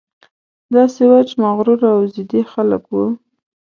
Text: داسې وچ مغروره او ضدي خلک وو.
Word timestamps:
داسې 0.75 1.01
وچ 1.11 1.29
مغروره 1.43 1.89
او 1.95 2.01
ضدي 2.13 2.41
خلک 2.51 2.83
وو. 2.91 3.05